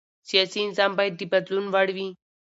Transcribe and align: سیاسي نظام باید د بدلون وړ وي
سیاسي 0.29 0.61
نظام 0.69 0.91
باید 0.99 1.13
د 1.17 1.21
بدلون 1.31 1.65
وړ 1.73 1.87
وي 1.95 2.09